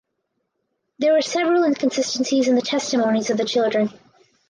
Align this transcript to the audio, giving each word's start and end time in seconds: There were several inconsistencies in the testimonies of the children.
There 0.97 1.13
were 1.13 1.21
several 1.21 1.63
inconsistencies 1.63 2.47
in 2.47 2.55
the 2.55 2.63
testimonies 2.63 3.29
of 3.29 3.37
the 3.37 3.45
children. 3.45 3.91